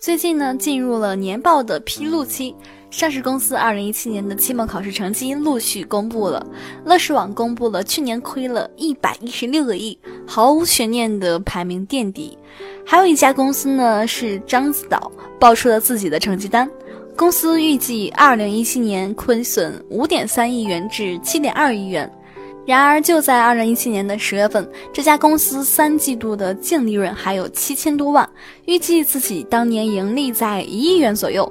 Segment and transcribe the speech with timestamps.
[0.00, 2.54] 最近呢，进入了年报的披露期，
[2.88, 6.46] 上市公司二零一七年的期末考试成绩陆续公布了。
[6.84, 12.38] 乐视网公布了去年亏了一百一十六个亿，毫无悬念的排名垫底。
[12.86, 16.70] 还有一家公司呢，是獐子岛爆出了自己的成绩单，
[17.16, 22.08] 公司预计二零一七年亏损五点三亿元至七点二亿元。
[22.68, 28.28] 然而，就在二零一七年的十月份，这家公司三季度的净利润还有七千多万，
[28.66, 31.50] 预计自己当年盈利在一亿元左右。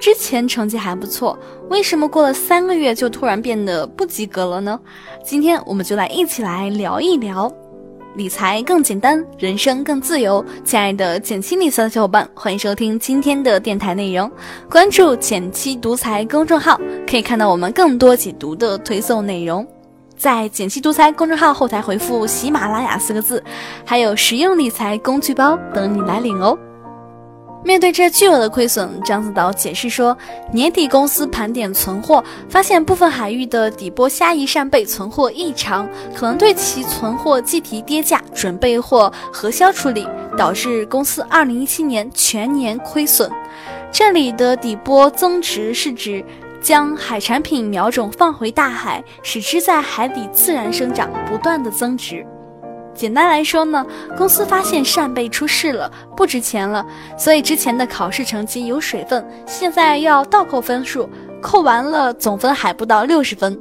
[0.00, 1.38] 之前成绩还不错，
[1.68, 4.80] 为什么过了三个月就突然变得不及格了呢？
[5.22, 7.52] 今天我们就来一起来聊一聊，
[8.16, 10.42] 理财更简单，人生更自由。
[10.64, 14.32] 亲爱的减七理财的小伙伴，欢迎收听今天的电台内容，
[14.70, 19.66] 关注减七独裁公众号，可以看到我们更多解读的推送内容。
[20.24, 23.44] 在“简七独裁”公众号后台回复“喜马拉雅”四个字，
[23.84, 26.56] 还有实用理财工具包等你来领哦。
[27.62, 30.16] 面对这巨额的亏损，獐子岛解释说，
[30.50, 35.86] 年底公司盘点存货，发现部分海域的底波虾夷扇贝存货异常，
[36.16, 40.08] 可能对其存货计提跌价，准备或核销处理，
[40.38, 43.30] 导致公司2017年全年亏损。
[43.92, 46.24] 这里的底波增值是指。
[46.64, 52.24] 将海产品苗种放回大海，使之在海底自然生长，不断的增值。
[52.94, 53.84] 简单来说呢，
[54.16, 56.82] 公司发现扇贝出事了，不值钱了，
[57.18, 61.06] 所以之前的考试成绩有水分，现在要倒扣分数，
[61.42, 63.60] 扣完了总分还不到六十分。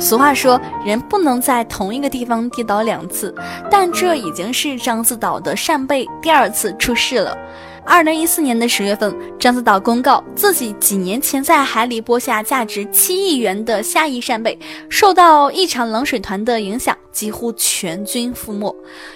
[0.00, 3.34] 俗话说，人不能在同一个地方跌倒两次，
[3.70, 7.36] 但这已经是獐子岛的扇贝第二次出事了。
[7.84, 18.74] 二零一四年的十月份，獐子岛公告自己几年前在海里播下价值七亿元的虾夷扇贝，受到一场冷水团的影响，几乎全军覆没。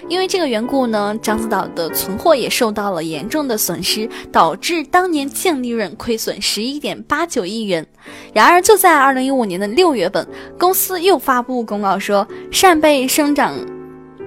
[0.09, 7.87] 因为这个缘故呢，獐子岛的存货也受到了严重的损失，导致当年净利润亏损十一点八九亿元。
[8.33, 10.27] 然而，就在二零一五年的六月份，
[10.59, 13.55] 公司又发布公告说，扇贝生长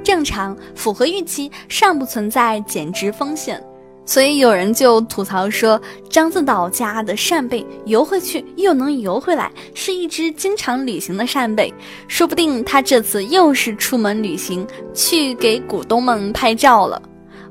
[0.04, 3.62] 正常，符合预期，尚不存在减值风险。
[4.08, 5.80] 所以有人就吐槽说，
[6.10, 11.72] 獐子岛家的扇贝游回去又能游回来，是一只经常旅行的扇贝。
[12.08, 17.00] 说不定他这次又是出门旅行，去给股东们拍照了。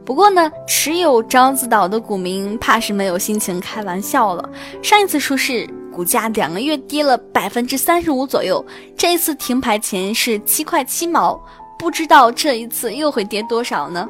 [0.02, 4.48] 不过呢，持有獐子岛的股民怕是没有心情开玩笑了。
[4.82, 8.64] 上一次出事，股价两个月跌了百分之三十五左右，
[8.96, 11.38] 这一次停牌前是七块七毛，
[11.78, 14.08] 不知道这一次又会跌多少呢？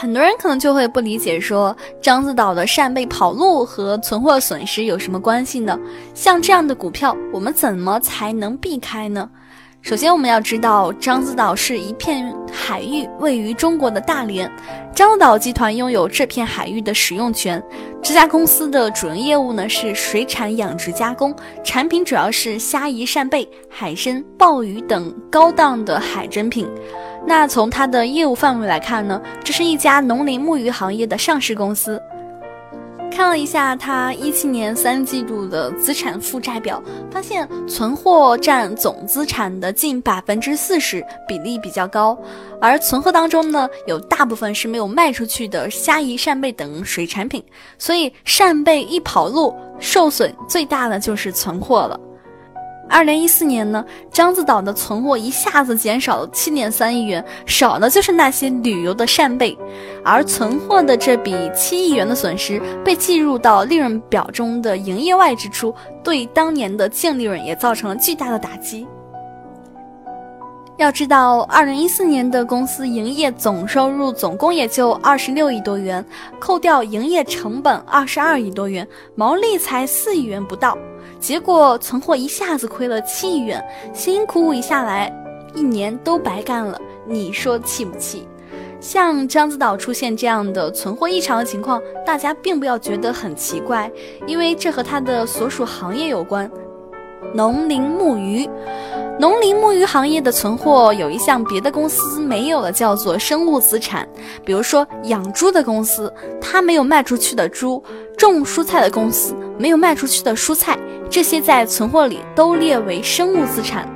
[0.00, 5.76] 很多人可能就会不理解，说獐子岛的扇贝跑路和存货损失有什么关系呢？
[6.14, 9.28] 像这样的股票，我们怎么才能避开呢？
[9.82, 14.48] 首先，我们要知道，獐子岛是一片海域，位于中国的大连，
[14.94, 17.60] 獐子岛集团拥有这片海域的使用权。
[18.00, 21.34] 这家公司的主营业务呢是水产养殖加工，
[21.64, 26.68] 产品主要是虾夷扇贝、海参、鲍鱼等高档的海珍品。
[27.26, 32.00] 那从它的业务范围来看呢，这是一家农林牧渔行业的上市公司。
[33.10, 36.80] 看了一下它一七年三季度的资产负债表，
[37.10, 42.16] 发现存货占总资产的近百分之四十，比例比较高。
[42.60, 47.42] 而存货当中呢，有大部分是没有卖出去的虾夷、扇贝等水产品，
[47.78, 51.98] 所以扇贝一跑路，受损最大的就是存货了。
[52.88, 59.56] 二零一四年呢，獐子岛的存货一下子减少了七点三亿元，少的就是那些旅游的扇贝，
[60.02, 68.86] 而存货的这笔七亿元的损失被计入到利润表中的营业外支出，对当年的净利润也造成了巨大的打击。
[70.78, 76.04] 要知道，二零一四年的公司营业总收入总共也就二十六亿多元，
[76.38, 80.78] 扣掉营业成本二十二亿多元，毛利才四亿元不到。
[81.20, 83.62] 结果存货一下子亏了七亿元，
[83.92, 85.12] 辛辛苦苦一下来，
[85.54, 86.80] 一年都白干了。
[87.06, 88.26] 你说气不气？
[88.80, 93.90] 像獐子岛出现这样的存货异常的情况，大家并不要觉得很奇怪，
[94.26, 96.48] 因为这和它的所属行业有关。
[97.34, 98.48] 农林牧渔，
[99.18, 104.08] 农林牧渔行业的存货有一项别的公司没有的，叫做生物资产。
[104.44, 107.82] 比如说养猪的公司，它没有卖出去的猪；
[108.16, 110.78] 种蔬菜的公司没有卖出去的蔬菜。
[111.10, 113.88] 这些在存货里都列为生物资产。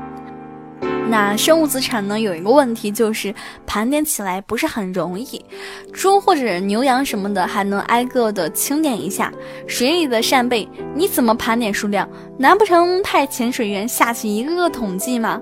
[1.12, 2.18] 那生物资产呢？
[2.18, 3.34] 有一个问题就是
[3.66, 5.44] 盘点起来不是很容易。
[5.92, 9.30] 猪或者牛羊什么的还能挨个的清点一下。
[9.66, 10.66] 水里的扇贝
[10.96, 12.08] 你怎么盘点数量？
[12.38, 15.38] 难不成派潜水员下去一个个统计吗？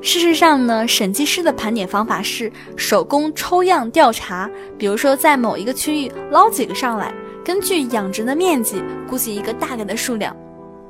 [0.00, 4.48] 事实上呢，审计师的盘点方法是手工抽样调查，
[4.78, 7.12] 比如说在某一个区域捞几个上来，
[7.44, 10.34] 根据养殖的面积估计一个大概的数量。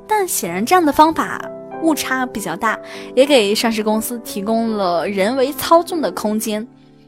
[0.06, 1.42] 但显然这样的方法
[1.86, 2.76] 误差比较大，
[3.14, 6.66] 也给上市公司提供了人为操纵的空间。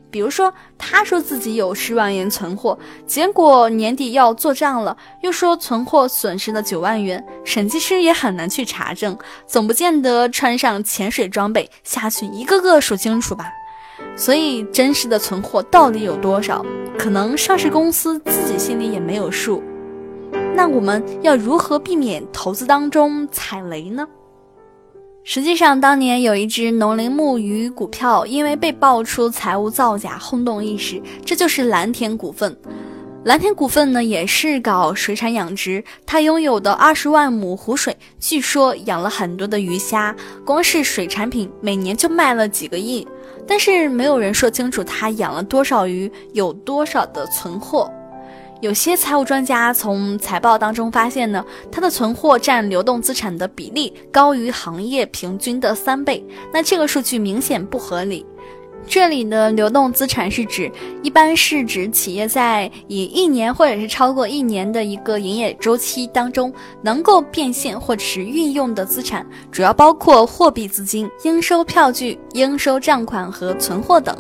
[0.09, 13.51] 比如说，他说自己有十万元存货，结果年底要做账了，又说存货损失了九万元，审计师也很难去查证，总不见得穿上潜水装备下去一个个数清楚吧？
[14.17, 16.65] 所以真实的存货到底有多少，
[16.97, 19.63] 可能上市公司自己心里也没有数。
[20.55, 24.07] 那我们要如何避免投资当中踩雷呢？
[25.31, 31.03] 实际上，当年有一只农林牧渔股票，因为被爆出财务造假，轰动一时。
[31.23, 32.57] 这就是蓝田股份。
[33.25, 40.17] 蓝田股份呢，也是搞水产养殖，它拥有的二十万亩湖水，据说养了很多的鱼虾，
[40.47, 43.07] 光是水产品每年就卖了几个亿。
[43.47, 47.93] 但是没有人说清楚它养了多少鱼，有多少的存货。
[48.61, 58.27] 有些财务专家从财报当中发现呢，它的存货占流动资产的比例高于行业平均的三倍，那这个数据明显不合理。
[58.85, 60.71] 这里的流动资产是指，
[61.03, 66.53] 一般是指企业在以一年或者是超过一年的一个营业周期当中
[66.83, 74.17] 能够变现或者是运用的资产，主要包括货币资金、应收票据、应收账款和存货等。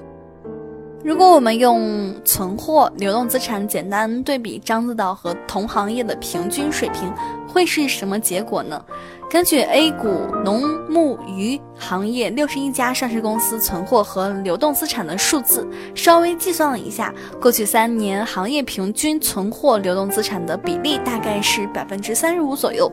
[1.05, 7.12] 如果我们用存货、流动资产简单对比獐子岛和同行业的平均水平，
[7.47, 8.85] 会是什么结果呢？
[9.31, 10.09] 根据 A 股
[10.45, 22.91] 农牧渔行业六十一家上市公司存货和流动资产的数字，稍微计算了一下，过去三年行业平均存货流动资产的比例大概是百分之三十五左右，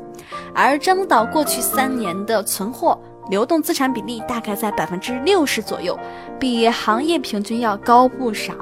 [0.53, 2.99] 而獐子岛过去三年的存货。
[3.29, 5.97] 流动资产比例大概在百分之六十左右，
[6.39, 8.53] 比行业平均要高不少。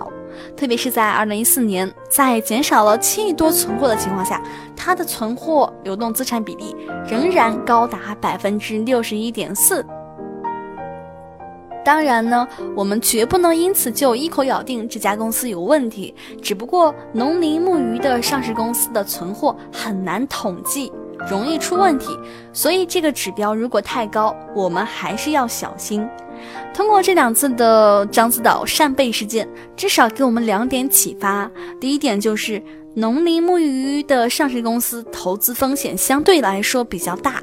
[0.58, 4.42] 特别是在二零一四年，在减少了七亿多存货的情况下，
[4.76, 6.76] 它的存货流动资产比例
[7.08, 9.86] 仍然高达百分之六十一点四。
[11.86, 16.16] 当然呢，我们绝不能因此就一口咬定这家公司有问题。
[16.42, 20.92] 只不过，农林牧渔的上市公司的存货很难统计。
[21.30, 22.18] 容易出问题，
[22.52, 26.08] 所以这个指标如果太高，我们还是要小心。
[26.74, 31.50] 通过这两次的獐子岛扇贝事件，至少给我们两点启发。
[31.80, 32.62] 第一点就是
[32.96, 37.42] 农林牧渔的上市公司投资风险相对来说比较大，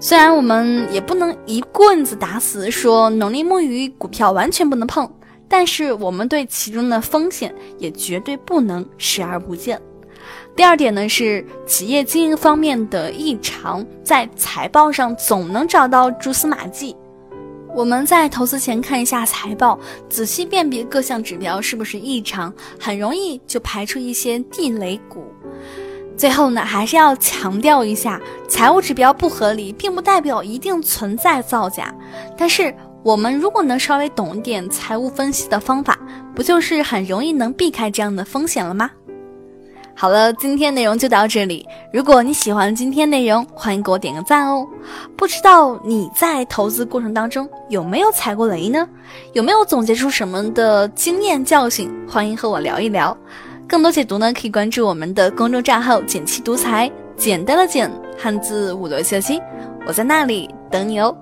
[0.00, 5.08] 虽然我们也不能一棍子打死说农林牧渔股票完全不能碰，
[5.48, 9.80] 但是我们对其中的风险也绝对不能视而不见。
[10.54, 16.96] 第二点呢是企业经营方面的异常，在财报上总能找到蛛丝马迹。
[17.74, 19.78] 我们在投资前看一下财报，
[20.08, 25.24] 仔细辨别各项指标是不是异常，很容易就排除一些地雷股。
[26.14, 31.92] 最后呢，还是要强调一下，财务指标不合理，并不代表一定存在造假。
[32.36, 35.98] 但是我们如果能稍微懂一点财务分析的方法，
[36.34, 38.90] 不就是很容易能避开这样的风险了吗？
[39.94, 41.66] 好了，今天内容就到这里。
[41.92, 44.66] 如果你喜欢今天内容，欢迎给我点个赞哦。
[45.16, 48.88] 不知道你在投资过程当中有没有踩过雷呢？
[49.32, 51.90] 有没有总结出什么的经验教训？
[52.08, 53.16] 欢迎和我聊一聊。
[53.68, 59.40] 更多解读呢，可以关注我们的公众账号“简七独裁”，简单的简，汉字五六七七，
[59.86, 61.16] 我在那里等你哦。